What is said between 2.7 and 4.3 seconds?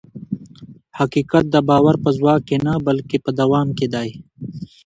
بلکې په دوام کې دی.